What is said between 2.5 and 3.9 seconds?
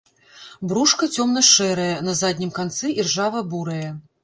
канцы іржава-бурае.